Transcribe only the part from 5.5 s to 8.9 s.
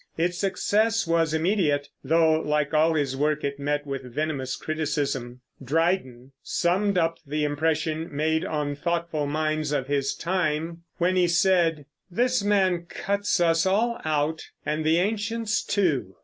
Dryden summed up the impression made on